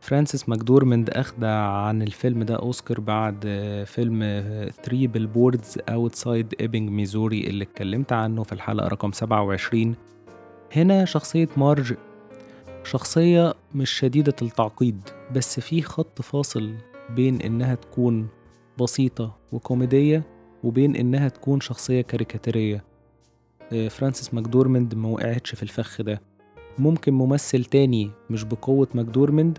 فرانسيس 0.00 0.48
ماكدورمند 0.48 1.10
أخدة 1.10 1.64
عن 1.66 2.02
الفيلم 2.02 2.42
ده 2.42 2.56
أوسكار 2.56 3.00
بعد 3.00 3.40
فيلم 3.86 4.20
3 4.82 5.06
Billboards 5.06 5.78
Outside 5.88 6.54
Ebbing 6.60 6.90
Missouri 6.90 7.40
اللي 7.46 7.64
اتكلمت 7.64 8.12
عنه 8.12 8.42
في 8.42 8.52
الحلقة 8.52 8.88
رقم 8.88 9.12
27 9.12 9.94
هنا 10.76 11.04
شخصية 11.04 11.48
مارج 11.56 11.94
شخصية 12.84 13.54
مش 13.74 13.90
شديدة 13.90 14.34
التعقيد 14.42 15.00
بس 15.34 15.60
في 15.60 15.82
خط 15.82 16.22
فاصل 16.22 16.74
بين 17.10 17.40
إنها 17.40 17.74
تكون 17.74 18.28
بسيطة 18.80 19.36
وكوميدية 19.52 20.22
وبين 20.64 20.96
إنها 20.96 21.28
تكون 21.28 21.60
شخصية 21.60 22.00
كاريكاتيرية. 22.00 22.84
آه، 23.72 23.88
فرانسيس 23.88 24.34
ماكدورمند 24.34 24.94
ما 24.94 25.08
وقعتش 25.08 25.54
في 25.54 25.62
الفخ 25.62 26.02
ده. 26.02 26.20
ممكن 26.78 27.12
ممثل 27.14 27.64
تاني 27.64 28.10
مش 28.30 28.44
بقوة 28.44 28.88
ماكدورمند 28.94 29.58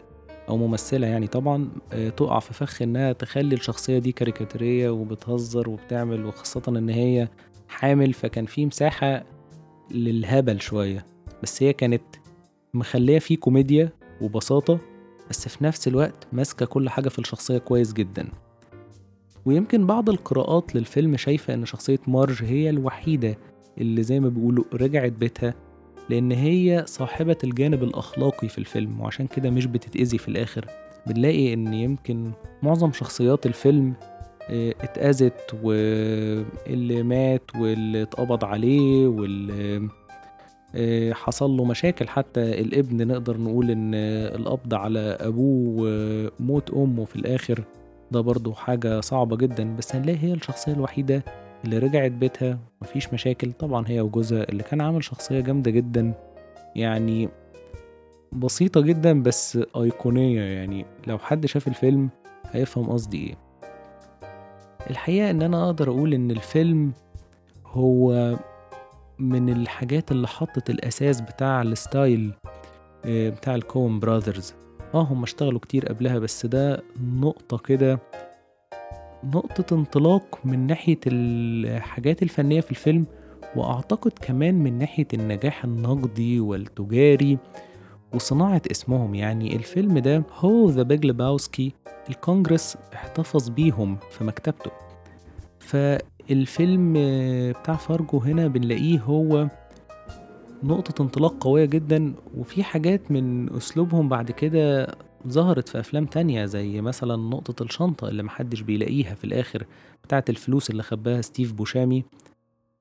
أو 0.50 0.58
ممثلة 0.58 1.08
يعني 1.08 1.28
طبعا 1.28 1.70
آه، 1.94 2.10
تقع 2.10 2.40
في 2.40 2.54
فخ 2.54 2.82
إنها 2.82 3.14
تخلي 3.14 3.56
الشخصية 3.56 4.00
دي 4.00 4.12
كاريكاتيرية 4.12 4.90
وبتهزر 4.90 5.70
وبتعمل 5.70 6.26
وخاصة 6.26 6.62
إن 6.68 6.90
هي 6.90 7.28
حامل 7.68 8.14
فكان 8.14 8.46
في 8.46 8.66
مساحة 8.66 9.24
للهبل 9.92 10.62
شوية. 10.62 11.06
بس 11.44 11.64
هي 11.64 11.74
كانت 11.74 12.04
مخلية 12.74 13.20
فيه 13.20 13.38
كوميديا 13.38 13.90
وبساطة 14.22 14.80
بس 15.30 15.48
في 15.48 15.64
نفس 15.64 15.88
الوقت 15.88 16.28
ماسكة 16.34 16.66
كل 16.66 16.90
حاجة 16.90 17.10
في 17.10 17.20
الشخصية 17.20 17.58
كويس 17.58 17.94
جدا. 17.94 18.28
ويمكن 19.46 19.86
بعض 19.88 20.10
القراءات 20.10 20.76
للفيلم 20.76 21.18
شايفة 21.18 21.54
إن 21.54 21.66
شخصية 21.66 22.00
مارج 22.08 22.44
هي 22.44 22.70
الوحيدة 22.70 23.38
اللي 23.78 24.04
زي 24.04 24.20
ما 24.20 24.30
بيقولوا 24.30 24.64
رجعت 24.74 25.12
بيتها. 25.12 25.54
لأن 26.10 26.32
هي 26.32 26.84
صاحبة 26.88 27.38
الجانب 27.44 27.84
الأخلاقي 27.84 28.48
في 28.48 28.58
الفيلم 28.58 29.02
وعشان 29.02 29.28
كده 29.28 29.50
مش 29.50 29.66
بتتأذي 29.66 30.18
في 30.18 30.28
الآخر. 30.28 30.66
بنلاقي 31.08 31.54
إن 31.54 31.74
يمكن 31.74 32.32
معظم 32.64 32.92
شخصيات 32.92 33.46
الفيلم 33.46 33.94
آه، 34.50 34.74
اتأذت 34.82 35.56
واللي 35.64 37.04
مات 37.04 37.56
واللي 37.56 38.02
اتقبض 38.02 38.46
عليه 38.46 39.08
واللي 39.08 39.90
آه، 40.76 41.14
حصل 41.14 41.52
له 41.52 41.66
مشاكل. 41.66 42.08
حتى 42.08 42.42
الابن 42.62 43.08
نقدر 43.08 43.38
نقول 43.38 43.72
إن 43.72 43.92
القبض 44.36 44.74
على 44.74 45.18
أبوه 45.20 45.76
وموت 46.40 46.70
أمه 46.72 47.06
في 47.06 47.16
الآخر 47.16 47.64
ده 48.12 48.22
برضو 48.22 48.54
حاجة 48.54 49.00
صعبة 49.00 49.38
جدا. 49.38 49.76
بس 49.76 49.96
هنلاقي 49.96 50.20
هي 50.20 50.34
الشخصية 50.34 50.72
الوحيدة 50.74 51.24
اللي 51.66 51.78
رجعت 51.78 52.12
بيتها 52.12 52.60
مفيش 52.82 53.14
مشاكل. 53.14 53.52
طبعا 53.54 53.86
هي 53.88 54.02
وجوزها 54.02 54.44
اللي 54.44 54.64
كان 54.64 54.82
عامل 54.82 55.04
شخصية 55.04 55.40
جامدة 55.40 55.72
جدا 55.72 56.14
يعني 56.76 57.30
بسيطة 58.32 58.82
جدا 58.82 59.24
بس 59.24 59.60
أيقونية. 59.76 60.42
يعني 60.42 60.86
لو 61.08 61.18
حد 61.18 61.46
شاف 61.46 61.68
الفيلم 61.68 62.10
هيفهم 62.52 62.90
قصدي 62.90 63.28
إيه. 63.28 63.36
الحقيقة 64.90 65.30
إن 65.30 65.42
أنا 65.42 65.66
أقدر 65.66 65.90
أقول 65.90 66.14
إن 66.14 66.32
الفيلم 66.32 66.94
هو 67.66 68.36
من 69.20 69.50
الحاجات 69.50 70.12
اللي 70.12 70.28
حطت 70.28 70.70
الأساس 70.70 71.22
بتاع 71.22 71.62
ال 71.62 71.74
style 71.74 72.34
آه، 73.06 73.30
بتاع 73.30 73.56
ال 73.56 73.65
Coen 73.65 74.00
Brothers. 74.00 74.54
آه 74.94 75.02
هم 75.02 75.24
اشتغلوا 75.24 75.60
كتير 75.60 75.86
قبلها 75.86 76.20
بس 76.20 76.46
ده 76.46 76.84
نقطة 77.02 77.58
كده 77.58 78.00
نقطة 79.24 79.76
انطلاق 79.76 80.40
من 80.46 80.68
ناحية 80.68 81.00
الحاجات 81.08 82.24
الفنية 82.24 82.62
في 82.62 82.72
الفيلم 82.72 83.06
وأعتقد 83.56 84.12
كمان 84.22 84.56
من 84.56 84.78
ناحية 84.78 85.08
النجاح 85.14 85.64
النقدي 85.64 86.40
والتجاري 86.40 87.38
وصناعة 88.14 88.62
اسمهم. 88.72 89.16
يعني 89.16 89.56
الفيلم 89.56 90.00
ده 90.00 90.24
هو 90.40 90.70
ذا 90.70 90.84
بيج 90.84 91.06
لباوسكي 91.06 91.74
الكونجرس 92.10 92.78
احتفظ 92.94 93.50
بيهم 93.50 93.98
في 94.12 94.24
مكتبته. 94.24 94.72
فالفيلم 95.60 96.94
بتاع 97.62 97.76
فارجو 97.76 98.18
هنا 98.18 98.48
بنلاقيه 98.48 99.00
هو 99.00 99.48
نقطة 100.64 101.02
انطلاق 101.02 101.44
قوية 101.44 101.66
جدا 101.66 102.14
وفي 102.38 102.64
حاجات 102.64 103.12
من 103.12 103.56
أسلوبهم 103.56 104.10
بعد 104.10 104.32
كده 104.32 104.96
ظهرت 105.28 105.70
في 105.70 105.80
أفلام 105.80 106.06
تانية 106.06 106.46
زي 106.46 106.82
مثلا 106.82 107.16
نقطة 107.16 107.64
الشنطة 107.64 108.10
اللي 108.10 108.24
محدش 108.24 108.62
بيلاقيها 108.62 109.16
في 109.16 109.24
الآخر 109.24 109.66
بتاعة 110.04 110.24
الفلوس 110.30 110.70
اللي 110.70 110.84
خباها 110.84 111.22
ستيف 111.22 111.54
بوشامي. 111.54 112.04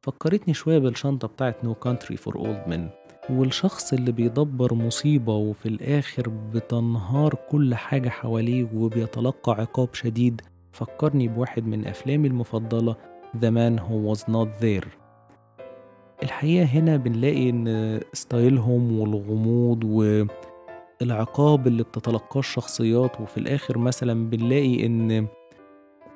فكرتني 0.02 0.54
شوية 0.54 0.78
بالشنطة 0.78 1.28
بتاعة 1.28 1.54
No 1.64 1.74
Country 1.74 2.16
for 2.16 2.36
Old 2.36 2.62
Men 2.66 3.00
والشخص 3.30 3.92
اللي 3.92 4.12
بيدبر 4.12 4.74
مصيبة 4.74 5.34
وفي 5.34 5.66
الآخر 5.66 6.28
بتنهار 6.28 7.34
كل 7.50 7.74
حاجة 7.74 8.08
حواليه 8.08 8.68
وبيتلقى 8.74 9.52
عقاب 9.52 9.94
شديد. 9.94 10.40
فكرني 10.72 11.28
بواحد 11.28 11.66
من 11.66 11.86
أفلامي 11.86 12.28
المفضلة 12.28 12.96
The 13.36 13.50
Man 13.50 13.80
Who 13.80 14.12
Was 14.12 14.22
Not 14.24 14.62
There. 14.62 14.88
الحقيقة 16.22 16.64
هنا 16.64 16.96
بنلاقي 16.96 17.50
إن 17.50 18.00
style 18.12 18.74
هم 18.74 18.98
والغموض 18.98 19.84
والعقاب 21.00 21.66
اللي 21.66 21.82
بتتلقاه 21.82 22.38
الشخصيات 22.38 23.20
وفي 23.20 23.38
الآخر 23.38 23.78
مثلا 23.78 24.30
بنلاقي 24.30 24.86
إن 24.86 25.26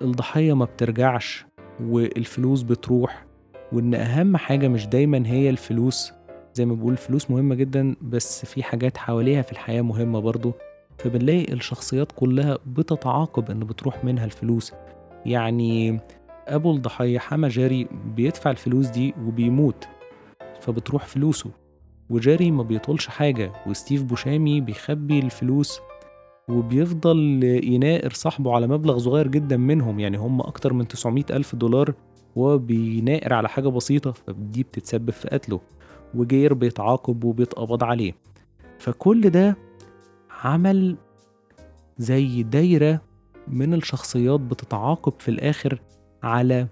الضحية 0.02 0.52
ما 0.52 0.64
بترجعش 0.64 1.46
والفلوس 1.80 2.62
بتروح 2.62 3.26
وإن 3.72 3.94
أهم 3.94 4.36
حاجة 4.36 4.68
مش 4.68 4.86
دايما 4.86 5.22
هي 5.26 5.50
الفلوس. 5.50 6.12
زي 6.54 6.64
ما 6.66 6.74
بقول 6.74 6.92
الفلوس 6.92 7.30
مهمة 7.30 7.54
جدا 7.54 7.96
بس 8.02 8.46
في 8.46 8.62
حاجات 8.62 8.96
حواليها 8.96 9.42
في 9.42 9.52
الحياة 9.52 9.82
مهمة 9.82 10.20
برضو. 10.20 10.52
فبنلاقي 10.98 11.52
الشخصيات 11.52 12.12
كلها 12.12 12.58
بتتعاقب 12.66 13.50
إن 13.50 13.60
بتروح 13.60 14.04
منها 14.04 14.24
الفلوس. 14.24 14.72
يعني 15.26 16.00
أبو 16.48 16.72
الضحية 16.72 17.18
حما 17.18 17.48
جاري 17.48 17.88
بيدفع 18.16 18.50
الفلوس 18.50 18.86
دي 18.86 19.14
وبيموت 19.26 19.88
فبتروح 20.60 21.06
فلوسه. 21.06 21.50
وجاري 22.10 22.50
ما 22.50 22.62
بيطولش 22.62 23.06
حاجة 23.06 23.52
وستيف 23.66 24.02
بوشامي 24.02 24.60
بيخبي 24.60 25.18
الفلوس 25.18 25.80
وبيفضل 26.48 27.18
يناقر 27.44 28.12
صاحبه 28.12 28.54
على 28.54 28.66
مبلغ 28.66 28.98
صغير 28.98 29.28
جدا 29.28 29.56
منهم 29.56 30.00
يعني 30.00 30.16
هم 30.18 30.40
أكتر 30.40 30.72
من 30.72 30.88
900 30.88 31.24
ألف 31.30 31.54
دولار 31.54 31.94
وهو 32.36 32.58
بيناقر 32.58 33.32
على 33.32 33.48
حاجة 33.48 33.68
بسيطة 33.68 34.12
فدي 34.12 34.62
بتتسبب 34.62 35.10
في 35.10 35.28
قتله 35.28 35.60
وجير 36.14 36.54
بيتعاقب 36.54 37.24
وبيتقبض 37.24 37.84
عليه. 37.84 38.14
فكل 38.78 39.30
ده 39.30 39.56
عمل 40.44 40.96
زي 41.98 42.42
دايرة 42.42 43.00
من 43.48 43.74
الشخصيات 43.74 44.40
بتتعاقب 44.40 45.12
في 45.18 45.28
الآخر 45.28 45.80
على 46.22 46.66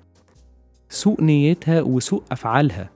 سوء 0.89 1.23
نيتها 1.23 1.83
وسوء 1.83 2.23
أفعالها. 2.33 2.91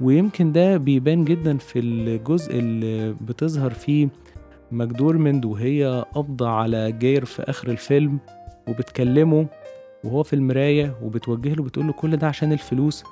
ويمكن 0.00 0.52
ده 0.52 0.76
بيبان 0.76 1.24
جدا 1.24 1.56
في 1.56 1.78
الجزء 1.78 2.58
اللي 2.58 3.12
بتظهر 3.20 3.70
فيه 3.70 4.08
ماكدورمند 4.72 5.44
وهي 5.44 6.04
قابضة 6.14 6.48
على 6.48 6.92
جير 6.92 7.24
في 7.24 7.42
آخر 7.42 7.68
الفيلم 7.70 8.18
وبتكلمه 8.68 9.46
وهو 10.04 10.22
في 10.22 10.32
المراية 10.32 10.96
وبتوجه 11.02 11.54
له 11.54 11.62
بتقول 11.62 11.86
له 11.86 11.92
كل 11.92 12.16
ده 12.16 12.26
عشان 12.26 12.52
الفلوس. 12.52 13.04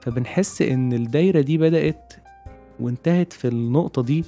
فبنحس 0.00 0.62
إن 0.62 0.92
الدايرة 0.92 1.40
دي 1.40 1.58
بدأت 1.58 2.12
وانتهت 2.80 3.32
في 3.32 3.48
النقطة 3.48 4.02
دي. 4.02 4.24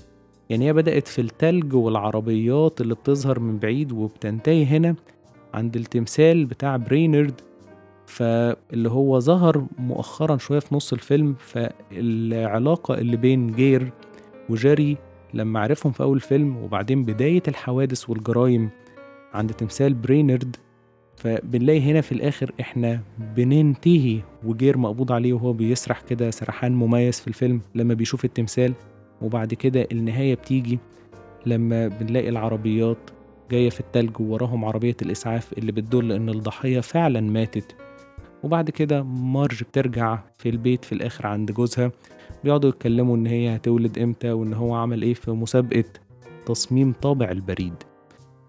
يعني 0.50 0.66
هي 0.66 0.72
بدأت 0.72 1.08
في 1.08 1.20
التلج 1.20 1.74
والعربيات 1.74 2.80
اللي 2.80 2.94
بتظهر 2.94 3.40
من 3.40 3.58
بعيد 3.58 3.92
وبتنتهي 3.92 4.64
هنا 4.64 4.94
عند 5.54 5.76
التمثال 5.76 6.44
بتاع 6.46 6.76
برينرد. 6.76 7.40
فاللي 8.06 8.90
هو 8.90 9.20
ظهر 9.20 9.66
مؤخرا 9.78 10.36
شوية 10.36 10.58
في 10.58 10.74
نص 10.74 10.92
الفيلم 10.92 11.34
فالعلاقة 11.38 12.94
اللي 12.94 13.16
بين 13.16 13.52
جير 13.52 13.92
وجيري 14.48 14.96
لما 15.34 15.60
عرفهم 15.60 15.92
في 15.92 16.02
أول 16.02 16.20
فيلم 16.20 16.56
وبعدين 16.56 17.04
بداية 17.04 17.42
الحوادث 17.48 18.10
والجرايم 18.10 18.70
عند 19.34 19.52
تمثال 19.52 19.94
برينرد 19.94 20.56
فبنلاقي 21.16 21.80
هنا 21.80 22.00
في 22.00 22.12
الآخر 22.12 22.52
إحنا 22.60 23.00
بننتهي 23.36 24.20
وجير 24.44 24.78
مقبوض 24.78 25.12
عليه 25.12 25.32
وهو 25.32 25.52
بيسرح 25.52 26.00
كده 26.00 26.30
سرحان 26.30 26.72
مميز 26.72 27.20
في 27.20 27.28
الفيلم 27.28 27.60
لما 27.74 27.94
بيشوف 27.94 28.24
التمثال 28.24 28.72
وبعد 29.22 29.54
كده 29.54 29.86
النهاية 29.92 30.34
بتيجي 30.34 30.78
لما 31.46 31.88
بنلاقي 31.88 32.28
العربيات 32.28 32.98
جاية 33.50 33.70
في 33.70 33.80
التلج 33.80 34.20
ووراهم 34.20 34.64
عربية 34.64 34.96
الإسعاف 35.02 35.52
اللي 35.58 35.72
بتدل 35.72 36.12
إن 36.12 36.28
الضحية 36.28 36.80
فعلا 36.80 37.20
ماتت 37.20 37.76
وبعد 38.44 38.70
كده 38.70 39.02
مارج 39.02 39.62
بترجع 39.62 40.18
في 40.38 40.48
البيت 40.48 40.84
في 40.84 40.92
الآخر 40.92 41.26
عند 41.26 41.52
جوزها. 41.52 41.90
بيقعدوا 42.44 42.68
يتكلموا 42.70 43.16
إن 43.16 43.26
هي 43.26 43.56
هتولد 43.56 43.98
إمتى 43.98 44.32
وإن 44.32 44.54
هو 44.54 44.74
عمل 44.74 45.02
إيه 45.02 45.14
في 45.14 45.30
مسابقة 45.30 45.84
تصميم 46.46 46.92
طابع 46.92 47.30
البريد. 47.30 47.74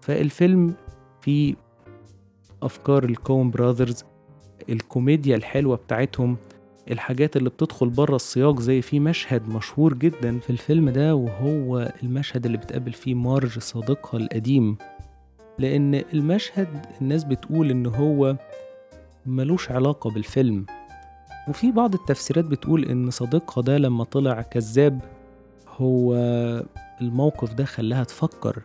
فالفيلم 0.00 0.74
فيه 1.20 1.54
أفكار 2.62 3.04
ال 3.04 3.13
Coen 3.13 3.50
Brothers 3.50 4.04
الكوميديا 4.68 5.36
الحلوة 5.36 5.76
بتاعتهم 5.76 6.36
الحاجات 6.90 7.36
اللي 7.36 7.50
بتدخل 7.50 7.88
بره 7.88 8.16
السياق 8.16 8.60
زي 8.60 8.82
في 8.82 9.00
مشهد 9.00 9.48
مشهور 9.48 9.94
جدا 9.94 10.38
في 10.38 10.50
الفيلم 10.50 10.90
ده 10.90 11.14
وهو 11.14 11.92
المشهد 12.02 12.46
اللي 12.46 12.58
بتقابل 12.58 12.92
فيه 12.92 13.14
مارج 13.14 13.58
صديقها 13.58 14.18
القديم. 14.18 14.76
لأن 15.58 15.94
المشهد 15.94 16.86
الناس 17.00 17.24
بتقول 17.24 17.70
إن 17.70 17.86
هو 17.86 18.36
ملوش 19.26 19.70
علاقة 19.70 20.10
بالفيلم. 20.10 20.66
وفي 21.48 21.72
بعض 21.72 21.94
التفسيرات 21.94 22.44
بتقول 22.44 22.84
إن 22.84 23.10
صديقها 23.10 23.62
ده 23.62 23.78
لما 23.78 24.04
طلع 24.04 24.42
كذاب 24.42 25.00
هو 25.76 26.14
الموقف 27.00 27.54
ده 27.54 27.64
خلاها 27.64 28.04
تفكر 28.04 28.62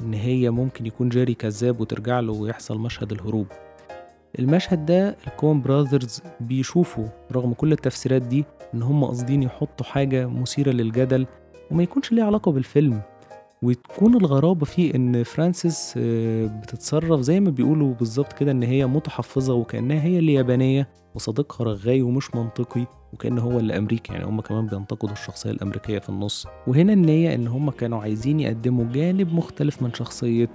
إن 0.00 0.14
هي 0.14 0.50
ممكن 0.50 0.86
يكون 0.86 1.08
جاري 1.08 1.34
كذاب 1.34 1.80
وترجع 1.80 2.20
له 2.20 2.32
ويحصل 2.32 2.78
مشهد 2.78 3.12
الهروب. 3.12 3.46
المشهد 4.38 4.86
ده 4.86 5.16
الكون 5.26 5.62
براذرز 5.62 6.22
بيشوفوا 6.40 7.08
رغم 7.32 7.52
كل 7.52 7.72
التفسيرات 7.72 8.22
دي 8.22 8.44
إن 8.74 8.82
هم 8.82 9.04
قاصدين 9.04 9.42
يحطوا 9.42 9.86
حاجة 9.86 10.26
مثيرة 10.26 10.70
للجدل 10.70 11.26
وما 11.70 11.82
يكونش 11.82 12.12
ليه 12.12 12.22
علاقة 12.22 12.52
بالفيلم. 12.52 13.02
وتكون 13.62 14.16
الغرابة 14.16 14.66
فيه 14.66 14.94
إن 14.94 15.22
فرانسيس 15.22 15.94
آه، 15.96 16.46
بتتصرف 16.46 17.20
زي 17.20 17.40
ما 17.40 17.50
بيقولوا 17.50 17.94
بالظبط 17.94 18.32
كده 18.32 18.50
إن 18.50 18.62
هي 18.62 18.86
متحفظة 18.86 19.54
وكأنها 19.54 20.02
هي 20.02 20.18
اللي 20.18 20.34
يابانية 20.34 20.88
وصديقها 21.14 21.64
رغاي 21.64 22.02
ومش 22.02 22.34
منطقي 22.34 22.86
وكأن 23.12 23.38
هو 23.38 23.58
اللي 23.58 23.76
أمريكي 23.78 24.12
يعني 24.12 24.24
هم 24.24 24.40
كمان 24.40 24.66
بينتقدوا 24.66 25.12
الشخصية 25.12 25.50
الأمريكية 25.50 25.98
في 25.98 26.08
النص. 26.08 26.46
وهنا 26.66 26.92
النية 26.92 27.34
إن 27.34 27.46
هم 27.46 27.70
كانوا 27.70 28.02
عايزين 28.02 28.40
يقدموا 28.40 28.84
جانب 28.92 29.34
مختلف 29.34 29.82
من 29.82 29.94
شخصية 29.94 30.48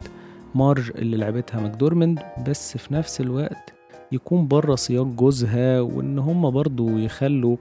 مارج 0.55 0.91
اللي 0.95 1.17
لعبتها 1.17 1.61
ماكدورمند 1.61 2.19
بس 2.47 2.77
في 2.77 2.93
نفس 2.93 3.21
الوقت 3.21 3.73
يكون 4.11 4.47
بره 4.47 4.75
سياق 4.75 5.05
جوزها 5.05 5.81
وإن 5.81 6.19
هم 6.19 6.51
برضو 6.51 6.97
يخلوا 6.97 7.57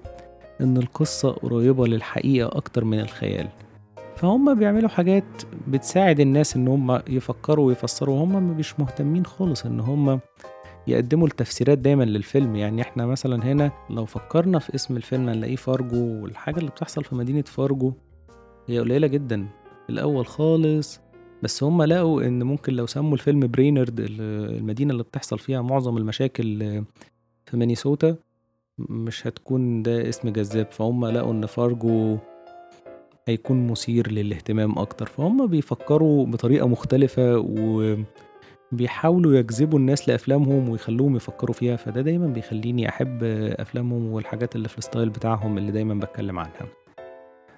إن 0.60 0.76
القصة 0.76 1.30
قريبة 1.30 1.86
للحقيقة 1.86 2.56
أكتر 2.56 2.84
من 2.84 3.00
الخيال. 3.00 3.48
فهم 4.16 4.54
بيعملوا 4.54 4.88
حاجات 4.88 5.24
بتساعد 5.68 6.20
الناس 6.20 6.56
إن 6.56 6.68
هم 6.68 7.00
يفكروا 7.08 7.66
ويفسروا 7.66 8.14
وهم 8.16 8.56
مش 8.56 8.80
مهتمين 8.80 9.26
خالص 9.26 9.66
إن 9.66 9.80
هم 9.80 10.20
يقدموا 10.86 11.26
التفسيرات 11.26 11.78
دايما 11.78 12.04
للفيلم. 12.04 12.56
يعني 12.56 12.82
إحنا 12.82 13.06
مثلا 13.06 13.44
هنا 13.44 13.70
لو 13.90 14.04
فكرنا 14.04 14.58
في 14.58 14.74
اسم 14.74 14.96
الفيلم 14.96 15.28
هنلاقيه 15.28 15.56
فارجو 15.56 16.22
والحاجة 16.22 16.58
اللي 16.58 16.70
بتحصل 16.70 17.04
في 17.04 17.14
مدينة 17.14 17.42
فارجو 17.42 17.92
هي 18.68 18.78
قليلة 18.78 19.06
جدا 19.06 19.46
الأول 19.90 20.26
خالص. 20.26 21.00
بس 21.42 21.62
هم 21.62 21.82
لقوا 21.82 22.22
إن 22.22 22.42
ممكن 22.42 22.72
لو 22.72 22.86
سموا 22.86 23.14
الفيلم 23.14 23.40
برينرد 23.40 24.00
المدينة 24.00 24.92
اللي 24.92 25.02
بتحصل 25.02 25.38
فيها 25.38 25.62
معظم 25.62 25.96
المشاكل 25.96 26.58
في 27.46 27.56
مينيسوتا 27.56 28.16
مش 28.78 29.26
هتكون 29.26 29.82
ده 29.82 30.08
اسم 30.08 30.28
جذاب. 30.28 30.72
فهم 30.72 31.06
لقوا 31.06 31.32
إن 31.32 31.46
فارجو 31.46 32.18
هيكون 33.28 33.66
مثير 33.66 34.10
للاهتمام 34.12 34.78
أكتر. 34.78 35.06
فهم 35.06 35.46
بيفكروا 35.46 36.26
بطريقة 36.26 36.68
مختلفة 36.68 37.38
وبيحاولوا 38.72 39.34
يجذبوا 39.34 39.78
الناس 39.78 40.08
لأفلامهم 40.08 40.68
ويخلوهم 40.68 41.16
يفكروا 41.16 41.54
فيها. 41.54 41.76
فده 41.76 42.00
دايما 42.00 42.26
بيخليني 42.26 42.88
أحب 42.88 43.24
أفلامهم 43.58 44.12
والحاجات 44.12 44.56
اللي 44.56 44.68
في 44.68 44.78
الستايل 44.78 45.08
بتاعهم 45.08 45.58
اللي 45.58 45.72
دايما 45.72 45.94
بتكلم 45.94 46.38
عنها. 46.38 46.68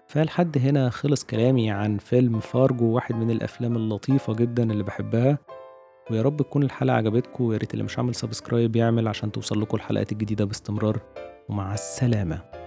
فلحد 0.07 0.59
هنا 0.59 0.91
خلص 0.91 1.25
كلامي 1.25 1.71
عن 1.71 1.99
فيلم 1.99 2.41
فارجو 2.41 2.87
واحد 2.87 3.15
من 3.15 3.31
الأفلام 3.31 3.77
اللطيفة 3.77 4.35
جدا 4.35 4.63
اللي 4.63 4.83
بحبها. 4.83 5.39
ويا 6.11 6.23
رب 6.23 6.37
تكون 6.37 6.63
الحلقة 6.63 6.97
عجبتكم 6.97 7.45
ويا 7.45 7.59
ريت 7.59 7.73
اللي 7.73 7.85
مش 7.85 7.99
عامل 7.99 8.15
سبسكرايب 8.15 8.77
يعمل 8.77 9.09
عشان 9.09 9.33
توصل 9.33 9.61
لكم 9.61 9.77
الحلقات 9.77 10.13
الجديدة 10.13 10.45
باستمرار. 10.45 11.01
ومع 11.49 11.75
السلامة. 11.75 12.58